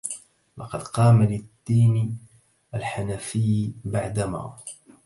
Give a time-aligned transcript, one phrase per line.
[0.57, 2.17] لقد قام للدين
[2.75, 4.55] الحنيفي بعد ما